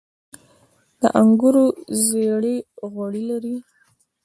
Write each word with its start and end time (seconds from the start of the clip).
د 1.01 1.01
انګورو 1.19 1.65
زړې 2.07 2.57
غوړي 2.91 3.23
لري. 3.31 3.55